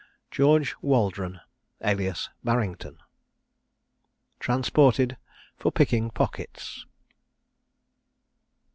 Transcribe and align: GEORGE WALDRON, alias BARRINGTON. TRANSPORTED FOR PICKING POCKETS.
GEORGE 0.31 0.75
WALDRON, 0.81 1.41
alias 1.83 2.31
BARRINGTON. 2.43 2.97
TRANSPORTED 4.39 5.15
FOR 5.57 5.71
PICKING 5.71 6.09
POCKETS. 6.09 6.87